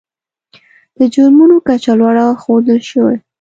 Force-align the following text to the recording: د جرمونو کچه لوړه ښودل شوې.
د 0.97 0.99
جرمونو 1.13 1.55
کچه 1.67 1.93
لوړه 1.99 2.25
ښودل 2.41 2.79
شوې. 2.89 3.15